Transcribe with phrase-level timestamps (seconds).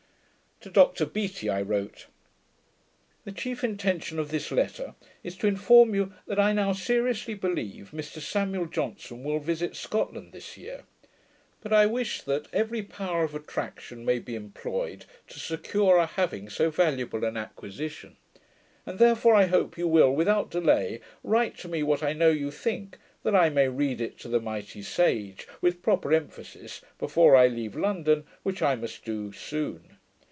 [0.61, 2.05] To Dr Beattie I wrote,
[3.25, 4.93] The chief intention of this letter
[5.23, 10.33] is to inform you, that I now seriously believe Mr Samuel Johnson will visit Scotland
[10.33, 10.81] this year:
[11.61, 16.47] but I wish that every power of attraction may be employed to secure our having
[16.47, 18.15] so valuable an acquisition,
[18.85, 22.51] and therefore I hope you will without delay write to me what I know you
[22.51, 27.47] think, that I may read it to the mighty sage, with proper emphasis, before I
[27.47, 29.97] leave London, which I must soon.